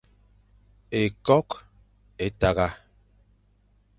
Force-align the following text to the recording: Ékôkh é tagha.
Ékôkh 1.01 1.55
é 2.15 2.27
tagha. 2.39 2.69